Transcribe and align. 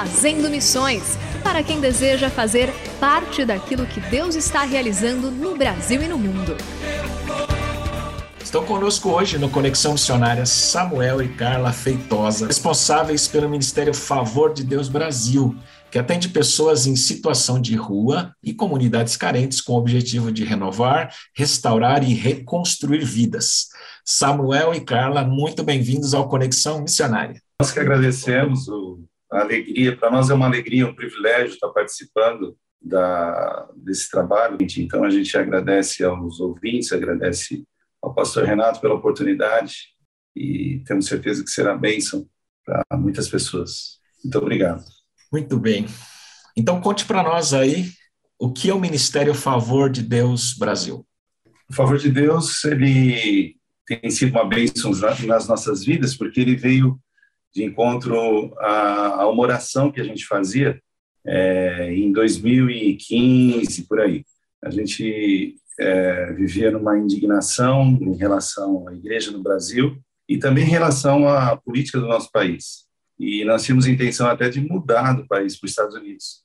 Fazendo 0.00 0.48
Missões 0.48 1.18
para 1.44 1.62
quem 1.62 1.78
deseja 1.78 2.30
fazer 2.30 2.72
parte 2.98 3.44
daquilo 3.44 3.84
que 3.84 4.00
Deus 4.00 4.34
está 4.34 4.62
realizando 4.62 5.30
no 5.30 5.54
Brasil 5.58 6.02
e 6.02 6.08
no 6.08 6.16
mundo. 6.16 6.56
Estão 8.42 8.64
conosco 8.64 9.10
hoje 9.10 9.36
no 9.36 9.50
Conexão 9.50 9.92
Missionária 9.92 10.46
Samuel 10.46 11.20
e 11.20 11.28
Carla 11.28 11.70
Feitosa, 11.70 12.46
responsáveis 12.46 13.28
pelo 13.28 13.50
Ministério 13.50 13.92
Favor 13.92 14.54
de 14.54 14.64
Deus 14.64 14.88
Brasil, 14.88 15.54
que 15.90 15.98
atende 15.98 16.30
pessoas 16.30 16.86
em 16.86 16.96
situação 16.96 17.60
de 17.60 17.76
rua 17.76 18.34
e 18.42 18.54
comunidades 18.54 19.18
carentes 19.18 19.60
com 19.60 19.74
o 19.74 19.78
objetivo 19.78 20.32
de 20.32 20.44
renovar, 20.44 21.14
restaurar 21.36 22.02
e 22.02 22.14
reconstruir 22.14 23.04
vidas. 23.04 23.66
Samuel 24.02 24.72
e 24.72 24.80
Carla, 24.80 25.24
muito 25.24 25.62
bem-vindos 25.62 26.14
ao 26.14 26.26
Conexão 26.26 26.80
Missionária. 26.80 27.38
Nós 27.60 27.70
que 27.70 27.80
agradecemos 27.80 28.66
o 28.66 29.09
a 29.32 29.40
alegria, 29.40 29.96
para 29.96 30.10
nós 30.10 30.30
é 30.30 30.34
uma 30.34 30.46
alegria, 30.46 30.86
um 30.86 30.94
privilégio 30.94 31.54
estar 31.54 31.68
participando 31.68 32.56
da, 32.80 33.68
desse 33.76 34.10
trabalho. 34.10 34.56
Então, 34.60 35.04
a 35.04 35.10
gente 35.10 35.36
agradece 35.36 36.02
aos 36.04 36.40
ouvintes, 36.40 36.92
agradece 36.92 37.64
ao 38.02 38.14
pastor 38.14 38.44
Renato 38.44 38.80
pela 38.80 38.94
oportunidade 38.94 39.90
e 40.34 40.82
temos 40.86 41.06
certeza 41.06 41.44
que 41.44 41.50
será 41.50 41.76
bênção 41.76 42.26
para 42.64 42.84
muitas 42.96 43.28
pessoas. 43.28 43.98
Muito 44.24 44.38
obrigado. 44.38 44.84
Muito 45.32 45.58
bem. 45.58 45.86
Então, 46.56 46.80
conte 46.80 47.04
para 47.04 47.22
nós 47.22 47.52
aí 47.52 47.90
o 48.38 48.52
que 48.52 48.70
é 48.70 48.74
o 48.74 48.80
Ministério 48.80 49.34
Favor 49.34 49.90
de 49.90 50.02
Deus 50.02 50.54
Brasil. 50.54 51.06
O 51.68 51.74
Favor 51.74 51.98
de 51.98 52.10
Deus, 52.10 52.64
ele 52.64 53.56
tem 53.86 54.10
sido 54.10 54.30
uma 54.30 54.48
bênção 54.48 54.92
nas 55.26 55.46
nossas 55.46 55.84
vidas, 55.84 56.16
porque 56.16 56.40
ele 56.40 56.56
veio 56.56 56.98
de 57.54 57.64
encontro 57.64 58.54
a, 58.58 59.22
a 59.22 59.28
uma 59.28 59.42
oração 59.42 59.90
que 59.90 60.00
a 60.00 60.04
gente 60.04 60.26
fazia 60.26 60.80
é, 61.26 61.92
em 61.92 62.12
2015, 62.12 63.86
por 63.86 64.00
aí. 64.00 64.24
A 64.62 64.70
gente 64.70 65.56
é, 65.78 66.32
vivia 66.32 66.70
numa 66.70 66.98
indignação 66.98 67.98
em 68.00 68.16
relação 68.16 68.86
à 68.88 68.94
igreja 68.94 69.30
no 69.30 69.42
Brasil 69.42 69.98
e 70.28 70.38
também 70.38 70.64
em 70.64 70.70
relação 70.70 71.28
à 71.28 71.56
política 71.56 71.98
do 71.98 72.06
nosso 72.06 72.30
país. 72.30 72.86
E 73.18 73.44
nós 73.44 73.64
tínhamos 73.64 73.86
intenção 73.86 74.28
até 74.28 74.48
de 74.48 74.60
mudar 74.60 75.14
do 75.14 75.26
país 75.26 75.58
para 75.58 75.66
os 75.66 75.72
Estados 75.72 75.94
Unidos. 75.94 76.42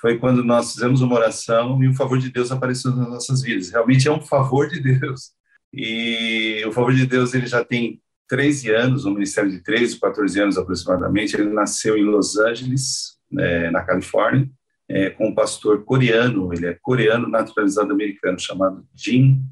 Foi 0.00 0.18
quando 0.18 0.44
nós 0.44 0.72
fizemos 0.72 1.00
uma 1.00 1.16
oração 1.16 1.82
e 1.82 1.88
o 1.88 1.94
favor 1.94 2.18
de 2.18 2.30
Deus 2.30 2.50
apareceu 2.50 2.94
nas 2.94 3.08
nossas 3.08 3.42
vidas. 3.42 3.70
Realmente 3.70 4.08
é 4.08 4.12
um 4.12 4.20
favor 4.20 4.68
de 4.68 4.80
Deus. 4.80 5.32
E 5.72 6.62
o 6.66 6.72
favor 6.72 6.94
de 6.94 7.04
Deus 7.04 7.34
ele 7.34 7.46
já 7.46 7.64
tem 7.64 8.00
13 8.28 8.70
anos, 8.70 9.04
um 9.04 9.14
ministério 9.14 9.50
de 9.50 9.62
13, 9.62 9.98
14 9.98 10.40
anos 10.40 10.58
aproximadamente. 10.58 11.34
Ele 11.34 11.50
nasceu 11.50 11.96
em 11.96 12.04
Los 12.04 12.38
Angeles, 12.38 13.18
é, 13.38 13.70
na 13.70 13.82
Califórnia, 13.82 14.48
é, 14.88 15.10
com 15.10 15.28
um 15.28 15.34
pastor 15.34 15.84
coreano, 15.84 16.52
ele 16.52 16.66
é 16.66 16.78
coreano 16.80 17.28
naturalizado 17.28 17.92
americano, 17.92 18.38
chamado 18.38 18.86
Jim, 18.94 19.42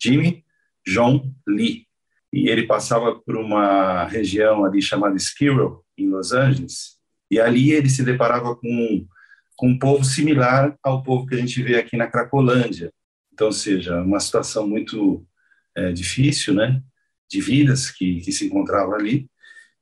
Jimmy 0.00 0.44
John 0.86 1.32
Lee. 1.46 1.86
E 2.32 2.48
ele 2.48 2.66
passava 2.66 3.14
por 3.14 3.36
uma 3.36 4.04
região 4.04 4.64
ali 4.64 4.80
chamada 4.80 5.16
Skirrow, 5.16 5.84
em 5.96 6.08
Los 6.08 6.32
Angeles, 6.32 6.96
e 7.30 7.40
ali 7.40 7.72
ele 7.72 7.88
se 7.88 8.02
deparava 8.02 8.54
com, 8.54 9.06
com 9.56 9.68
um 9.68 9.78
povo 9.78 10.04
similar 10.04 10.76
ao 10.82 11.02
povo 11.02 11.26
que 11.26 11.34
a 11.34 11.38
gente 11.38 11.62
vê 11.62 11.76
aqui 11.76 11.96
na 11.96 12.06
Cracolândia. 12.06 12.92
Então, 13.32 13.48
ou 13.48 13.52
seja, 13.52 14.00
uma 14.02 14.20
situação 14.20 14.68
muito 14.68 15.26
é, 15.74 15.92
difícil, 15.92 16.54
né? 16.54 16.82
De 17.30 17.40
vidas 17.40 17.90
que, 17.90 18.20
que 18.20 18.32
se 18.32 18.46
encontrava 18.46 18.94
ali, 18.94 19.28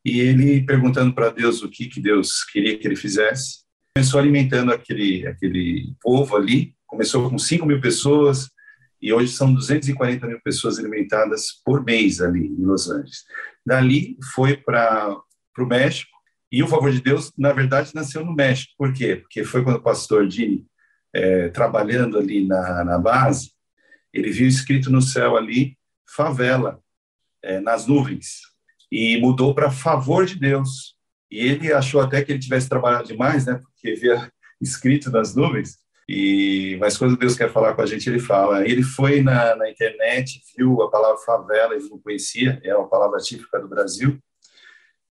e 0.05 0.21
ele 0.21 0.65
perguntando 0.65 1.15
para 1.15 1.31
Deus 1.31 1.62
o 1.62 1.71
que, 1.71 1.87
que 1.87 2.00
Deus 2.00 2.44
queria 2.44 2.78
que 2.78 2.87
ele 2.87 2.97
fizesse, 2.97 3.65
começou 3.97 4.21
alimentando 4.21 4.72
aquele, 4.72 5.27
aquele 5.27 5.94
povo 6.03 6.37
ali, 6.37 6.75
começou 6.87 7.28
com 7.31 7.38
5 7.38 7.65
mil 7.65 7.81
pessoas, 7.81 8.50
e 9.00 9.12
hoje 9.12 9.33
são 9.33 9.53
240 9.53 10.27
mil 10.27 10.41
pessoas 10.43 10.78
alimentadas 10.78 11.60
por 11.65 11.84
mês 11.84 12.21
ali 12.21 12.47
em 12.47 12.65
Los 12.65 12.91
Angeles. 12.91 13.25
Dali 13.65 14.16
foi 14.34 14.56
para 14.56 15.16
o 15.59 15.66
México, 15.66 16.10
e 16.50 16.62
o 16.62 16.69
favor 16.69 16.93
de 16.93 17.00
Deus, 17.00 17.33
na 17.37 17.53
verdade, 17.53 17.94
nasceu 17.94 18.25
no 18.25 18.34
México. 18.34 18.72
Por 18.78 18.93
quê? 18.93 19.16
Porque 19.16 19.43
foi 19.43 19.65
quando 19.65 19.77
o 19.77 19.83
pastor 19.83 20.28
Dini, 20.28 20.65
é, 21.12 21.49
trabalhando 21.49 22.19
ali 22.19 22.47
na, 22.47 22.84
na 22.84 22.99
base, 22.99 23.50
ele 24.12 24.31
viu 24.31 24.47
escrito 24.47 24.91
no 24.91 25.03
céu 25.03 25.37
ali, 25.37 25.77
favela, 26.09 26.81
é, 27.44 27.60
nas 27.60 27.87
nuvens 27.87 28.55
e 28.91 29.19
mudou 29.21 29.55
para 29.55 29.71
favor 29.71 30.25
de 30.25 30.38
Deus. 30.38 30.94
E 31.31 31.38
ele 31.38 31.72
achou 31.72 32.00
até 32.00 32.22
que 32.22 32.32
ele 32.32 32.38
tivesse 32.38 32.69
trabalhado 32.69 33.09
demais, 33.09 33.44
né? 33.47 33.60
Porque 33.62 33.94
via 33.94 34.31
escrito 34.60 35.10
nas 35.10 35.34
nuvens. 35.34 35.78
E 36.09 36.77
mas 36.81 36.97
quando 36.97 37.16
Deus 37.16 37.37
quer 37.37 37.50
falar 37.50 37.75
com 37.75 37.83
a 37.83 37.87
gente, 37.87 38.09
ele 38.09 38.21
fala. 38.21 38.66
Ele 38.66 38.83
foi 38.83 39.22
na, 39.22 39.56
na 39.56 39.71
internet, 39.71 40.41
viu 40.56 40.83
a 40.83 40.91
palavra 40.91 41.19
favela, 41.19 41.75
ele 41.75 41.88
não 41.88 41.99
conhecia, 41.99 42.60
é 42.63 42.74
uma 42.77 42.89
palavra 42.89 43.19
típica 43.19 43.59
do 43.59 43.69
Brasil. 43.69 44.19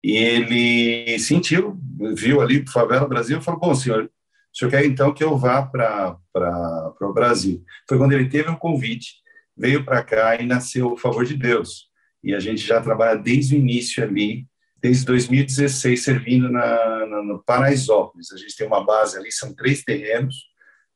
E 0.04 0.16
ele 0.16 1.20
sentiu, 1.20 1.78
viu 2.16 2.40
ali 2.42 2.66
favela 2.68 3.08
Brasil, 3.08 3.42
falou: 3.42 3.60
"Bom, 3.60 3.76
senhor, 3.76 4.06
o 4.06 4.58
senhor 4.58 4.72
quer 4.72 4.86
então 4.86 5.14
que 5.14 5.24
eu 5.24 5.38
vá 5.38 5.64
para 5.64 6.16
para 6.32 6.94
o 7.02 7.14
Brasil?" 7.14 7.64
Foi 7.90 7.98
quando 7.98 8.14
ele 8.14 8.30
teve 8.30 8.50
um 8.50 8.56
convite, 8.56 9.16
veio 9.58 9.84
para 9.84 10.04
cá 10.04 10.36
e 10.40 10.46
nasceu 10.46 10.94
o 10.94 10.98
favor 10.98 11.26
de 11.26 11.36
Deus 11.36 11.90
e 12.26 12.34
a 12.34 12.40
gente 12.40 12.66
já 12.66 12.82
trabalha 12.82 13.16
desde 13.20 13.56
o 13.56 13.60
início 13.60 14.04
ali, 14.04 14.48
desde 14.82 15.06
2016, 15.06 16.04
servindo 16.04 16.50
na, 16.50 17.06
na, 17.06 17.22
no 17.22 17.44
Paraisópolis. 17.44 18.32
A 18.32 18.38
gente 18.38 18.58
tem 18.58 18.66
uma 18.66 18.84
base 18.84 19.16
ali, 19.16 19.32
são 19.32 19.54
três 19.54 19.84
terrenos, 19.84 20.36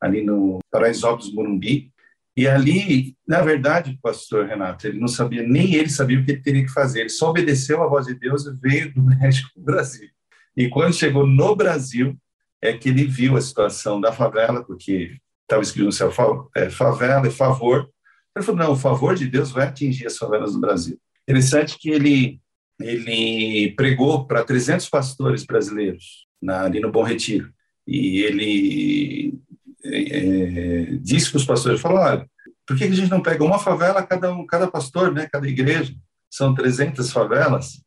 ali 0.01 0.23
no 0.23 0.57
Paraisópolis, 0.71 1.31
Morumbi. 1.31 1.93
E 2.35 2.47
ali, 2.47 3.15
na 3.27 3.41
verdade, 3.41 3.91
o 3.91 4.01
pastor 4.01 4.47
Renato, 4.47 4.87
ele 4.87 4.99
não 4.99 5.07
sabia, 5.07 5.43
nem 5.43 5.75
ele 5.75 5.89
sabia 5.89 6.19
o 6.19 6.25
que 6.25 6.31
ele 6.31 6.41
teria 6.41 6.65
que 6.65 6.71
fazer. 6.71 7.01
Ele 7.01 7.09
só 7.09 7.29
obedeceu 7.29 7.83
a 7.83 7.87
voz 7.87 8.07
de 8.07 8.15
Deus 8.15 8.47
e 8.47 8.55
veio 8.55 8.91
do 8.91 9.03
México 9.05 9.51
para 9.53 9.61
o 9.61 9.65
Brasil. 9.65 10.09
E 10.57 10.67
quando 10.67 10.95
chegou 10.95 11.27
no 11.27 11.55
Brasil, 11.55 12.17
é 12.59 12.73
que 12.73 12.89
ele 12.89 13.05
viu 13.05 13.37
a 13.37 13.41
situação 13.41 14.01
da 14.01 14.11
favela, 14.11 14.63
porque 14.63 15.15
estava 15.43 15.61
escrito 15.61 15.85
no 15.85 15.91
céu 15.91 16.11
é, 16.55 16.71
favela 16.71 17.27
e 17.27 17.31
favor. 17.31 17.87
Ele 18.35 18.43
falou: 18.43 18.59
não, 18.59 18.71
o 18.71 18.75
favor 18.75 19.13
de 19.13 19.27
Deus 19.27 19.51
vai 19.51 19.67
atingir 19.67 20.07
as 20.07 20.17
favelas 20.17 20.53
do 20.53 20.59
Brasil. 20.59 20.99
Interessante 21.29 21.77
que 21.77 21.91
ele, 21.91 22.41
ele 22.81 23.71
pregou 23.75 24.25
para 24.25 24.43
300 24.43 24.89
pastores 24.89 25.45
brasileiros 25.45 26.25
na, 26.41 26.63
ali 26.63 26.79
no 26.79 26.91
Bom 26.91 27.03
Retiro. 27.03 27.53
e 27.85 28.21
ele 28.21 29.39
é, 29.83 29.99
é 29.99 30.85
disse 30.95 31.29
para 31.29 31.37
os 31.37 31.45
pastores, 31.45 31.79
falou, 31.79 31.99
olha, 31.99 32.27
por 32.65 32.75
que 32.75 32.85
a 32.85 32.91
gente 32.91 33.11
não 33.11 33.21
pega 33.21 33.43
uma 33.43 33.59
favela 33.59 34.01
cada 34.01 34.33
um, 34.33 34.43
cada 34.43 34.67
pastor, 34.67 35.13
né, 35.13 35.29
cada 35.31 35.47
igreja? 35.47 35.93
São 36.31 36.55
300 36.55 37.11
favelas 37.11 37.79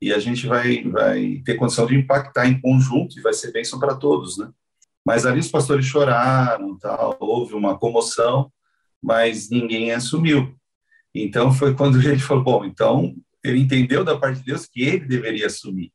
e 0.00 0.10
a 0.10 0.18
gente 0.18 0.46
vai 0.46 0.82
vai 0.84 1.42
ter 1.44 1.56
condição 1.56 1.86
de 1.86 1.96
impactar 1.96 2.46
em 2.46 2.58
conjunto 2.58 3.18
e 3.18 3.22
vai 3.22 3.34
ser 3.34 3.52
bênção 3.52 3.78
para 3.78 3.94
todos, 3.94 4.38
né? 4.38 4.50
Mas 5.04 5.26
ali 5.26 5.38
os 5.38 5.50
pastores 5.50 5.84
choraram, 5.84 6.78
tal, 6.78 7.16
houve 7.20 7.54
uma 7.54 7.78
comoção, 7.78 8.50
mas 9.02 9.50
ninguém 9.50 9.92
assumiu. 9.92 10.56
Então 11.22 11.52
foi 11.52 11.74
quando 11.74 11.98
ele 12.00 12.18
falou, 12.18 12.44
bom, 12.44 12.64
então 12.64 13.14
ele 13.42 13.60
entendeu 13.60 14.04
da 14.04 14.18
parte 14.18 14.40
de 14.40 14.46
Deus 14.46 14.66
que 14.66 14.82
ele 14.82 15.06
deveria 15.06 15.46
assumir. 15.46 15.92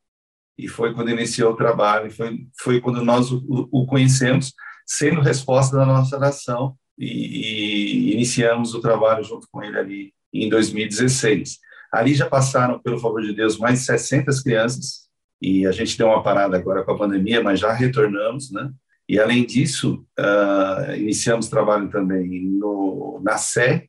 E 0.57 0.67
foi 0.67 0.93
quando 0.93 1.09
iniciou 1.09 1.53
o 1.53 1.55
trabalho, 1.55 2.11
foi, 2.11 2.47
foi 2.59 2.81
quando 2.81 3.03
nós 3.03 3.31
o, 3.31 3.41
o 3.71 3.85
conhecemos, 3.85 4.53
sendo 4.85 5.21
resposta 5.21 5.75
da 5.77 5.85
nossa 5.85 6.15
oração, 6.15 6.75
e, 6.97 8.09
e 8.09 8.13
iniciamos 8.13 8.73
o 8.73 8.81
trabalho 8.81 9.23
junto 9.23 9.47
com 9.51 9.63
ele 9.63 9.77
ali 9.77 10.13
em 10.33 10.49
2016. 10.49 11.57
Ali 11.91 12.13
já 12.13 12.27
passaram, 12.27 12.79
pelo 12.79 12.99
favor 12.99 13.21
de 13.21 13.33
Deus, 13.33 13.57
mais 13.57 13.79
de 13.79 13.85
600 13.85 14.41
crianças, 14.41 15.09
e 15.41 15.65
a 15.65 15.71
gente 15.71 15.97
deu 15.97 16.07
uma 16.07 16.23
parada 16.23 16.55
agora 16.57 16.83
com 16.83 16.91
a 16.91 16.97
pandemia, 16.97 17.43
mas 17.43 17.59
já 17.59 17.73
retornamos, 17.73 18.51
né? 18.51 18.71
E 19.09 19.19
além 19.19 19.45
disso, 19.45 20.05
uh, 20.19 20.95
iniciamos 20.95 21.49
trabalho 21.49 21.89
também 21.89 22.45
no, 22.45 23.19
na 23.23 23.37
Sé, 23.37 23.87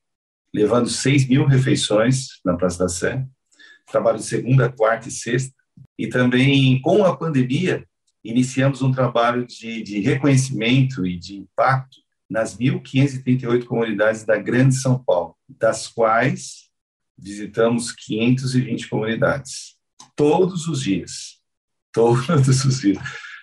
levando 0.52 0.88
6 0.88 1.28
mil 1.28 1.46
refeições 1.46 2.40
na 2.44 2.56
Praça 2.56 2.80
da 2.80 2.88
Sé, 2.88 3.26
trabalho 3.90 4.18
de 4.18 4.24
segunda, 4.24 4.70
quarta 4.70 5.08
e 5.08 5.10
sexta, 5.10 5.54
e 5.98 6.06
também 6.06 6.80
com 6.80 7.04
a 7.04 7.16
pandemia, 7.16 7.86
iniciamos 8.24 8.82
um 8.82 8.92
trabalho 8.92 9.46
de, 9.46 9.82
de 9.82 10.00
reconhecimento 10.00 11.06
e 11.06 11.18
de 11.18 11.36
impacto 11.36 11.98
nas 12.28 12.56
1.538 12.56 13.64
comunidades 13.64 14.24
da 14.24 14.36
Grande 14.36 14.74
São 14.74 15.02
Paulo, 15.02 15.36
das 15.48 15.86
quais 15.86 16.70
visitamos 17.18 17.92
520 17.92 18.88
comunidades, 18.88 19.76
todos 20.16 20.66
os 20.66 20.82
dias, 20.82 21.40
todos 21.92 22.64
os 22.64 22.80
dias, 22.80 22.98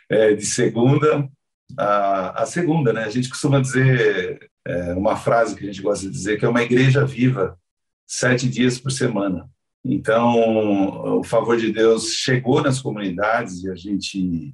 é, 0.09 0.33
de 0.33 0.45
segunda 0.45 1.29
a, 1.77 2.43
a, 2.43 2.45
segunda, 2.45 2.93
né? 2.93 3.03
A 3.03 3.09
gente 3.09 3.29
costuma 3.29 3.59
dizer 3.59 4.48
é, 4.69 4.93
uma 4.93 5.15
frase 5.15 5.55
que 5.55 5.63
a 5.63 5.67
gente 5.67 5.81
gosta 5.81 6.05
de 6.05 6.11
dizer 6.11 6.37
que 6.37 6.45
é 6.45 6.49
uma 6.49 6.63
igreja 6.63 7.05
viva 7.05 7.57
sete 8.05 8.47
dias 8.47 8.79
por 8.79 8.91
semana. 8.91 9.49
Então, 9.83 11.19
o 11.19 11.23
favor 11.23 11.57
de 11.57 11.71
Deus 11.71 12.13
chegou 12.13 12.61
nas 12.61 12.81
comunidades 12.81 13.63
e 13.63 13.69
a 13.71 13.75
gente 13.75 14.53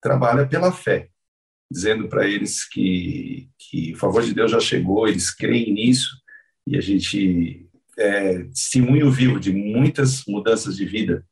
trabalha 0.00 0.46
pela 0.46 0.72
fé 0.72 1.08
dizendo 1.72 2.06
para 2.06 2.28
eles 2.28 2.68
que, 2.68 3.48
que 3.58 3.94
o 3.94 3.96
favor 3.96 4.22
de 4.22 4.34
Deus 4.34 4.50
já 4.50 4.60
chegou, 4.60 5.08
eles 5.08 5.30
creem 5.30 5.72
nisso, 5.72 6.10
e 6.66 6.76
a 6.76 6.80
gente 6.80 7.66
é 7.98 8.44
testemunho 8.44 9.10
vivo 9.10 9.40
de 9.40 9.52
muitas 9.52 10.24
mudanças 10.28 10.76
de 10.76 10.84
vida, 10.84 11.24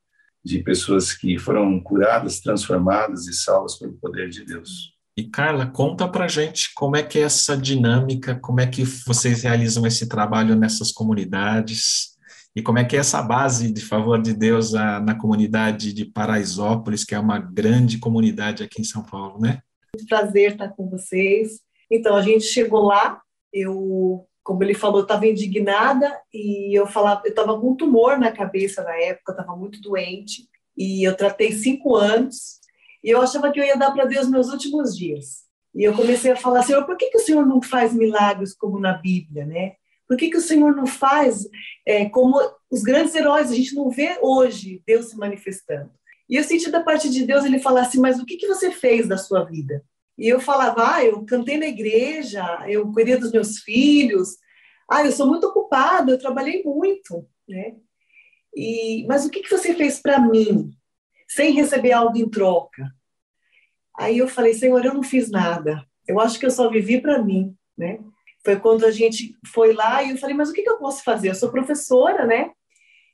de 0.42 0.60
pessoas 0.60 1.12
que 1.12 1.38
foram 1.38 1.78
curadas, 1.80 2.40
transformadas 2.40 3.26
e 3.26 3.34
salvas 3.34 3.78
pelo 3.78 3.92
poder 3.94 4.30
de 4.30 4.44
Deus. 4.44 4.94
E 5.20 5.28
Carla, 5.28 5.66
conta 5.66 6.08
para 6.08 6.26
gente 6.26 6.72
como 6.72 6.96
é 6.96 7.02
que 7.02 7.18
é 7.18 7.22
essa 7.22 7.54
dinâmica, 7.54 8.40
como 8.40 8.58
é 8.58 8.66
que 8.66 8.84
vocês 9.06 9.42
realizam 9.42 9.86
esse 9.86 10.08
trabalho 10.08 10.56
nessas 10.56 10.90
comunidades 10.90 12.16
e 12.56 12.62
como 12.62 12.78
é 12.78 12.86
que 12.86 12.96
é 12.96 13.00
essa 13.00 13.20
base 13.20 13.70
de 13.70 13.82
favor 13.82 14.18
de 14.22 14.32
Deus 14.32 14.72
na 14.72 15.14
comunidade 15.14 15.92
de 15.92 16.06
Paraisópolis, 16.06 17.04
que 17.04 17.14
é 17.14 17.18
uma 17.18 17.38
grande 17.38 17.98
comunidade 17.98 18.62
aqui 18.62 18.80
em 18.80 18.84
São 18.84 19.02
Paulo, 19.02 19.38
né? 19.38 19.60
Muito 19.94 20.08
prazer 20.08 20.52
estar 20.52 20.70
com 20.70 20.88
vocês. 20.88 21.60
Então, 21.90 22.16
a 22.16 22.22
gente 22.22 22.44
chegou 22.44 22.80
lá, 22.80 23.20
eu, 23.52 24.26
como 24.42 24.64
ele 24.64 24.72
falou, 24.72 25.02
estava 25.02 25.26
indignada 25.26 26.18
e 26.32 26.74
eu 26.74 26.86
falava, 26.86 27.20
eu 27.26 27.30
estava 27.30 27.60
com 27.60 27.72
um 27.72 27.76
tumor 27.76 28.18
na 28.18 28.32
cabeça 28.32 28.82
na 28.82 28.94
época, 28.94 29.32
estava 29.32 29.54
muito 29.54 29.82
doente 29.82 30.48
e 30.74 31.06
eu 31.06 31.14
tratei 31.14 31.52
cinco 31.52 31.94
anos 31.94 32.59
e 33.02 33.10
eu 33.10 33.20
achava 33.20 33.50
que 33.50 33.58
eu 33.58 33.64
ia 33.64 33.76
dar 33.76 33.90
para 33.92 34.04
Deus 34.04 34.28
meus 34.28 34.48
últimos 34.48 34.96
dias. 34.96 35.44
E 35.74 35.84
eu 35.84 35.94
comecei 35.94 36.32
a 36.32 36.36
falar, 36.36 36.62
Senhor, 36.62 36.84
por 36.84 36.96
que, 36.96 37.10
que 37.10 37.16
o 37.16 37.20
Senhor 37.20 37.46
não 37.46 37.62
faz 37.62 37.94
milagres 37.94 38.54
como 38.54 38.80
na 38.80 38.94
Bíblia, 38.94 39.46
né? 39.46 39.74
Por 40.06 40.16
que, 40.16 40.28
que 40.28 40.36
o 40.36 40.42
Senhor 40.42 40.74
não 40.74 40.86
faz 40.86 41.46
é, 41.86 42.08
como 42.08 42.36
os 42.68 42.82
grandes 42.82 43.14
heróis? 43.14 43.50
A 43.50 43.54
gente 43.54 43.76
não 43.76 43.88
vê 43.88 44.18
hoje 44.20 44.82
Deus 44.84 45.10
se 45.10 45.16
manifestando. 45.16 45.92
E 46.28 46.34
eu 46.36 46.42
senti 46.42 46.70
da 46.70 46.82
parte 46.82 47.08
de 47.08 47.24
Deus 47.24 47.44
ele 47.44 47.60
falar 47.60 47.82
assim: 47.82 48.00
Mas 48.00 48.18
o 48.18 48.26
que, 48.26 48.36
que 48.36 48.48
você 48.48 48.72
fez 48.72 49.06
da 49.06 49.16
sua 49.16 49.44
vida? 49.44 49.84
E 50.18 50.28
eu 50.28 50.40
falava: 50.40 50.96
Ah, 50.96 51.04
eu 51.04 51.24
cantei 51.24 51.56
na 51.56 51.66
igreja, 51.66 52.44
eu 52.68 52.90
cuidei 52.92 53.16
dos 53.16 53.30
meus 53.30 53.58
filhos, 53.58 54.30
ah, 54.90 55.04
eu 55.04 55.12
sou 55.12 55.28
muito 55.28 55.46
ocupada, 55.46 56.10
eu 56.10 56.18
trabalhei 56.18 56.62
muito, 56.64 57.24
né? 57.48 57.76
E, 58.54 59.06
mas 59.06 59.24
o 59.24 59.30
que, 59.30 59.40
que 59.40 59.50
você 59.50 59.74
fez 59.74 60.00
para 60.00 60.18
mim, 60.18 60.72
sem 61.34 61.52
receber 61.52 61.92
algo 61.92 62.16
em 62.18 62.28
troca? 62.28 62.92
Aí 63.96 64.18
eu 64.18 64.28
falei: 64.28 64.54
Senhor, 64.54 64.84
eu 64.84 64.94
não 64.94 65.02
fiz 65.02 65.30
nada, 65.30 65.84
eu 66.06 66.18
acho 66.18 66.38
que 66.38 66.46
eu 66.46 66.50
só 66.50 66.68
vivi 66.68 67.00
para 67.00 67.22
mim, 67.22 67.54
né? 67.76 68.00
Foi 68.44 68.58
quando 68.58 68.84
a 68.84 68.90
gente 68.90 69.36
foi 69.52 69.72
lá 69.72 70.02
e 70.02 70.10
eu 70.10 70.18
falei: 70.18 70.34
Mas 70.34 70.50
o 70.50 70.52
que, 70.52 70.62
que 70.62 70.70
eu 70.70 70.78
posso 70.78 71.04
fazer? 71.04 71.30
Eu 71.30 71.34
sou 71.34 71.50
professora, 71.50 72.26
né? 72.26 72.50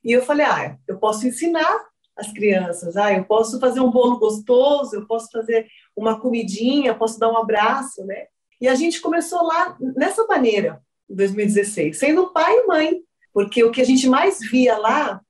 E 0.04 0.12
eu 0.12 0.22
falei: 0.22 0.46
Ah, 0.46 0.78
eu 0.88 0.98
posso 0.98 1.26
ensinar 1.26 1.84
as 2.16 2.32
crianças. 2.32 2.96
Ah, 2.96 3.12
eu 3.12 3.24
posso 3.24 3.60
fazer 3.60 3.80
um 3.80 3.90
bolo 3.90 4.18
gostoso, 4.18 4.96
eu 4.96 5.06
posso 5.06 5.30
fazer 5.30 5.66
uma 5.94 6.18
comidinha, 6.18 6.94
posso 6.94 7.18
dar 7.18 7.30
um 7.30 7.36
abraço, 7.36 8.04
né? 8.06 8.26
E 8.60 8.66
a 8.68 8.74
gente 8.74 9.00
começou 9.00 9.42
lá 9.42 9.76
nessa 9.96 10.24
maneira, 10.26 10.80
em 11.10 11.14
2016, 11.14 11.98
sendo 11.98 12.32
pai 12.32 12.56
e 12.56 12.66
mãe, 12.66 13.00
porque 13.34 13.62
o 13.62 13.70
que 13.70 13.82
a 13.82 13.84
gente 13.84 14.08
mais 14.08 14.40
via 14.40 14.78
lá 14.78 15.20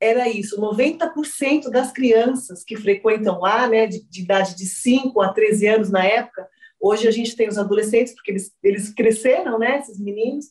era 0.00 0.28
isso, 0.28 0.60
90% 0.60 1.70
das 1.70 1.92
crianças 1.92 2.62
que 2.62 2.76
frequentam 2.76 3.40
lá, 3.40 3.66
né, 3.66 3.86
de, 3.86 4.04
de, 4.08 4.22
idade 4.22 4.54
de 4.54 4.66
5 4.66 5.20
a 5.22 5.32
13 5.32 5.66
anos 5.68 5.90
na 5.90 6.04
época, 6.04 6.46
hoje 6.80 7.08
a 7.08 7.10
gente 7.10 7.34
tem 7.34 7.48
os 7.48 7.58
adolescentes, 7.58 8.14
porque 8.14 8.30
eles, 8.30 8.52
eles 8.62 8.92
cresceram, 8.92 9.58
né, 9.58 9.78
esses 9.78 9.98
meninos, 9.98 10.46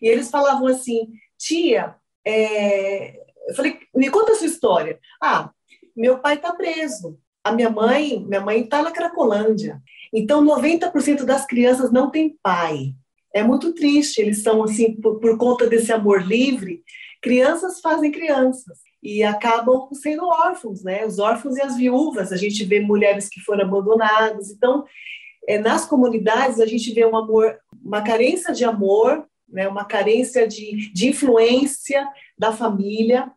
e 0.00 0.08
eles 0.08 0.30
falavam 0.30 0.66
assim, 0.66 1.08
tia, 1.38 1.94
é, 2.26 3.16
eu 3.48 3.54
falei, 3.54 3.78
me 3.94 4.10
conta 4.10 4.32
a 4.32 4.34
sua 4.34 4.46
história. 4.46 4.98
Ah, 5.20 5.50
meu 5.96 6.18
pai 6.18 6.34
está 6.34 6.52
preso. 6.52 7.18
A 7.44 7.52
minha 7.52 7.70
mãe, 7.70 8.24
minha 8.24 8.40
mãe 8.40 8.60
está 8.62 8.82
na 8.82 8.92
Cracolândia. 8.92 9.82
Então, 10.12 10.44
90% 10.44 11.24
das 11.24 11.44
crianças 11.46 11.90
não 11.90 12.10
têm 12.10 12.36
pai. 12.42 12.94
É 13.34 13.42
muito 13.42 13.74
triste. 13.74 14.20
Eles 14.20 14.42
são 14.42 14.62
assim, 14.62 14.94
por, 15.00 15.18
por 15.18 15.36
conta 15.36 15.66
desse 15.66 15.92
amor 15.92 16.22
livre, 16.22 16.82
crianças 17.22 17.80
fazem 17.80 18.10
crianças 18.10 18.78
e 19.02 19.22
acabam 19.22 19.88
sendo 19.94 20.26
órfãos, 20.26 20.82
né? 20.82 21.06
Os 21.06 21.18
órfãos 21.18 21.56
e 21.56 21.62
as 21.62 21.76
viúvas. 21.76 22.32
A 22.32 22.36
gente 22.36 22.64
vê 22.64 22.80
mulheres 22.80 23.28
que 23.28 23.40
foram 23.40 23.64
abandonadas. 23.64 24.50
Então, 24.50 24.84
é, 25.48 25.58
nas 25.58 25.86
comunidades 25.86 26.60
a 26.60 26.66
gente 26.66 26.92
vê 26.92 27.06
um 27.06 27.16
amor, 27.16 27.58
uma 27.82 28.02
carência 28.02 28.52
de 28.52 28.64
amor, 28.64 29.24
né? 29.48 29.68
Uma 29.68 29.84
carência 29.84 30.46
de, 30.46 30.92
de 30.92 31.08
influência 31.08 32.06
da 32.38 32.52
família, 32.52 33.30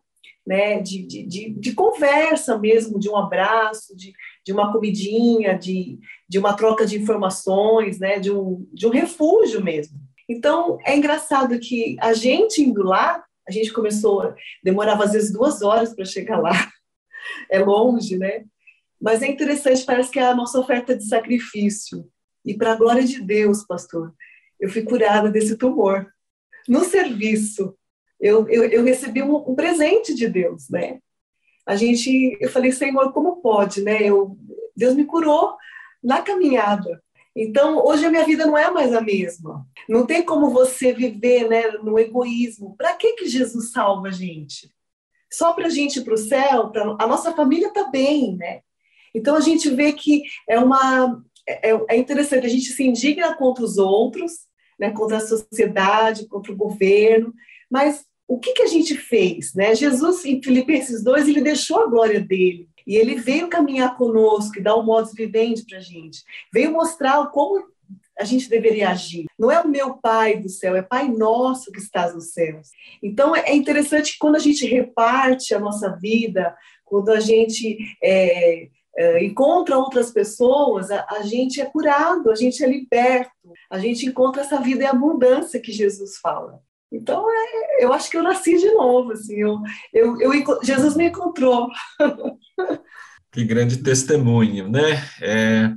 né, 0.46 0.80
de, 0.80 1.02
de, 1.02 1.22
de, 1.24 1.50
de, 1.50 1.72
conversa 1.72 2.56
mesmo, 2.56 3.00
de 3.00 3.10
um 3.10 3.16
abraço, 3.16 3.96
de, 3.96 4.12
de 4.44 4.52
uma 4.52 4.72
comidinha, 4.72 5.58
de, 5.58 5.98
de 6.28 6.38
uma 6.38 6.54
troca 6.54 6.86
de 6.86 6.96
informações, 6.96 7.98
né, 7.98 8.20
de, 8.20 8.30
um, 8.30 8.64
de 8.72 8.86
um 8.86 8.90
refúgio 8.90 9.62
mesmo. 9.62 9.98
Então, 10.28 10.78
é 10.84 10.96
engraçado 10.96 11.58
que 11.58 11.96
a 12.00 12.12
gente 12.12 12.62
indo 12.62 12.84
lá, 12.84 13.24
a 13.48 13.52
gente 13.52 13.72
começou, 13.72 14.34
demorava 14.62 15.04
às 15.04 15.12
vezes 15.12 15.32
duas 15.32 15.62
horas 15.62 15.94
para 15.94 16.04
chegar 16.04 16.38
lá, 16.38 16.52
é 17.50 17.58
longe, 17.58 18.16
né? 18.18 18.44
Mas 19.00 19.22
é 19.22 19.28
interessante, 19.28 19.84
parece 19.84 20.10
que 20.10 20.18
é 20.18 20.22
a 20.22 20.34
nossa 20.34 20.58
oferta 20.58 20.96
de 20.96 21.06
sacrifício. 21.06 22.08
E 22.44 22.54
para 22.54 22.72
a 22.72 22.76
glória 22.76 23.04
de 23.04 23.20
Deus, 23.20 23.64
pastor, 23.64 24.14
eu 24.58 24.70
fui 24.70 24.82
curada 24.82 25.30
desse 25.30 25.56
tumor 25.56 26.06
no 26.68 26.84
serviço, 26.84 27.76
eu, 28.20 28.48
eu, 28.48 28.64
eu 28.64 28.84
recebi 28.84 29.22
um, 29.22 29.36
um, 29.36 29.54
presente 29.54 30.14
de 30.14 30.28
Deus, 30.28 30.68
né? 30.68 31.00
A 31.66 31.76
gente, 31.76 32.36
eu 32.40 32.48
falei, 32.48 32.72
Senhor, 32.72 33.12
como 33.12 33.40
pode, 33.40 33.82
né? 33.82 34.02
Eu, 34.02 34.38
Deus 34.74 34.94
me 34.94 35.04
curou 35.04 35.56
na 36.02 36.22
caminhada. 36.22 37.02
Então, 37.36 37.84
hoje 37.84 38.06
a 38.06 38.10
minha 38.10 38.24
vida 38.24 38.46
não 38.46 38.56
é 38.56 38.70
mais 38.70 38.94
a 38.94 39.00
mesma. 39.02 39.66
Não 39.86 40.06
tem 40.06 40.22
como 40.22 40.48
você 40.48 40.94
viver 40.94 41.46
né, 41.46 41.68
no 41.82 41.98
egoísmo. 41.98 42.74
Para 42.78 42.94
que, 42.94 43.12
que 43.12 43.28
Jesus 43.28 43.72
salva 43.72 44.08
a 44.08 44.10
gente? 44.10 44.72
Só 45.30 45.52
para 45.52 45.66
a 45.66 45.70
gente 45.70 45.98
ir 45.98 46.02
para 46.04 46.14
o 46.14 46.18
céu? 46.18 46.70
Pra... 46.70 46.96
A 46.98 47.06
nossa 47.06 47.34
família 47.34 47.68
está 47.68 47.84
bem, 47.90 48.36
né? 48.36 48.60
Então, 49.14 49.36
a 49.36 49.40
gente 49.40 49.68
vê 49.68 49.92
que 49.92 50.22
é 50.48 50.58
uma... 50.58 51.22
É, 51.46 51.72
é 51.90 51.96
interessante, 51.96 52.46
a 52.46 52.50
gente 52.50 52.72
se 52.72 52.82
indigna 52.82 53.36
contra 53.36 53.62
os 53.62 53.76
outros, 53.76 54.32
né, 54.80 54.90
contra 54.90 55.18
a 55.18 55.20
sociedade, 55.20 56.26
contra 56.26 56.52
o 56.52 56.56
governo, 56.56 57.32
mas 57.70 58.04
o 58.26 58.38
que, 58.38 58.52
que 58.52 58.62
a 58.62 58.66
gente 58.66 58.96
fez? 58.96 59.54
Né? 59.54 59.74
Jesus, 59.74 60.24
em 60.24 60.42
Filipenses 60.42 61.04
2, 61.04 61.28
ele 61.28 61.40
deixou 61.40 61.82
a 61.82 61.86
glória 61.86 62.20
dele. 62.20 62.68
E 62.86 62.96
ele 62.96 63.16
veio 63.16 63.48
caminhar 63.48 63.96
conosco 63.96 64.58
e 64.58 64.62
dar 64.62 64.76
um 64.76 64.84
modo 64.84 65.10
vivente 65.12 65.64
para 65.66 65.78
a 65.78 65.80
gente. 65.80 66.22
Veio 66.52 66.72
mostrar 66.72 67.26
como 67.28 67.64
a 68.18 68.24
gente 68.24 68.48
deveria 68.48 68.90
agir. 68.90 69.26
Não 69.38 69.50
é 69.50 69.60
o 69.60 69.68
meu 69.68 69.94
Pai 69.98 70.38
do 70.38 70.48
céu, 70.48 70.74
é 70.74 70.82
Pai 70.82 71.08
nosso 71.08 71.70
que 71.70 71.78
está 71.78 72.10
nos 72.12 72.32
céus. 72.32 72.68
Então 73.02 73.36
é 73.36 73.54
interessante 73.54 74.12
que 74.12 74.18
quando 74.18 74.36
a 74.36 74.40
gente 74.40 74.66
reparte 74.66 75.54
a 75.54 75.60
nossa 75.60 75.90
vida, 75.96 76.56
quando 76.84 77.10
a 77.10 77.20
gente 77.20 77.76
é, 78.02 78.68
é, 78.96 79.24
encontra 79.24 79.76
outras 79.76 80.10
pessoas, 80.10 80.90
a, 80.90 81.06
a, 81.10 81.22
gente 81.22 81.60
é 81.60 81.66
curado, 81.66 82.30
a 82.30 82.34
gente 82.34 82.64
é 82.64 82.68
liberto, 82.68 83.30
a 83.70 83.78
gente 83.78 84.06
encontra 84.06 84.42
essa 84.42 84.60
vida 84.60 84.84
em 84.84 84.86
abundância 84.86 85.60
que 85.60 85.72
Jesus 85.72 86.16
fala. 86.18 86.60
Então, 86.90 87.26
é, 87.30 87.84
eu 87.84 87.92
acho 87.92 88.10
que 88.10 88.16
eu 88.16 88.22
nasci 88.22 88.56
de 88.58 88.70
novo, 88.72 89.12
assim, 89.12 89.40
eu, 89.40 89.60
eu, 89.92 90.20
eu 90.20 90.60
Jesus 90.62 90.94
me 90.94 91.08
encontrou. 91.08 91.68
Que 93.32 93.44
grande 93.44 93.82
testemunho, 93.82 94.66
né? 94.66 94.92
É, 95.20 95.70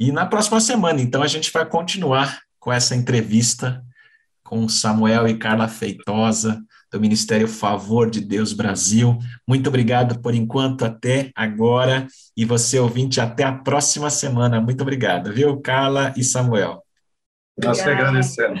e 0.00 0.10
na 0.10 0.26
próxima 0.26 0.58
semana, 0.60 1.00
então, 1.00 1.22
a 1.22 1.28
gente 1.28 1.52
vai 1.52 1.64
continuar 1.64 2.40
com 2.58 2.72
essa 2.72 2.96
entrevista 2.96 3.84
com 4.42 4.68
Samuel 4.68 5.28
e 5.28 5.38
Carla 5.38 5.68
Feitosa, 5.68 6.60
do 6.90 7.00
Ministério 7.00 7.46
Favor 7.46 8.10
de 8.10 8.20
Deus 8.20 8.52
Brasil. 8.52 9.16
Muito 9.46 9.68
obrigado 9.68 10.20
por 10.20 10.34
enquanto, 10.34 10.84
até 10.84 11.30
agora. 11.36 12.08
E 12.36 12.44
você, 12.44 12.80
ouvinte, 12.80 13.20
até 13.20 13.44
a 13.44 13.52
próxima 13.52 14.10
semana. 14.10 14.60
Muito 14.60 14.80
obrigado, 14.80 15.32
viu, 15.32 15.60
Carla 15.60 16.12
e 16.16 16.24
Samuel? 16.24 16.82
Nós 17.62 17.80
que 17.80 17.88
agradecemos? 17.88 18.60